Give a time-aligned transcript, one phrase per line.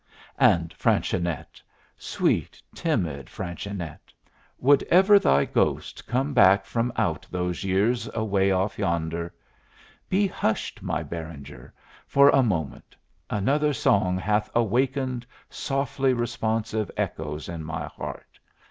[0.39, 1.61] And Fanchonette
[1.95, 4.11] sweet, timid little Fanchonette!
[4.57, 9.31] would ever thy ghost come back from out those years away off yonder?
[10.09, 11.71] Be hushed, my Beranger,
[12.07, 12.95] for a moment;
[13.29, 18.39] another song hath awakened softly responsive echoes in my heart!